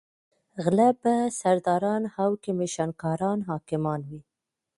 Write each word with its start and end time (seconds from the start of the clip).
غله 0.63 0.87
به 1.01 1.13
سرداران 1.39 2.03
او 2.21 2.29
کمېشن 2.43 2.89
کاران 3.01 3.39
حاکمان 3.49 4.01
وي. 4.09 4.21